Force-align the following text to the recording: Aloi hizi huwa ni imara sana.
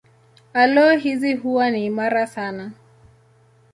Aloi 0.53 0.99
hizi 0.99 1.35
huwa 1.35 1.69
ni 1.71 1.85
imara 1.85 2.27
sana. 2.27 2.71